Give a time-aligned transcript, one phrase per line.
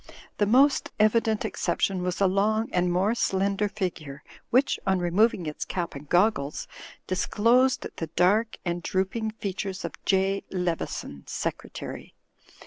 [0.39, 5.45] The most evi dent exception was a long and more slender figure, which, on removing
[5.45, 6.67] its cap and goggles,
[7.05, 10.43] disclosed the dark and drooping features of J.
[10.49, 12.15] Leveson, Secretary.